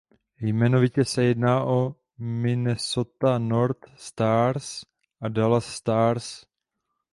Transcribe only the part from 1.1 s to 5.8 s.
jedná o Minnesota North Stars a Dallas